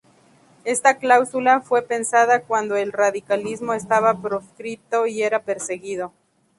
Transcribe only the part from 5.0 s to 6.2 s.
y era perseguido.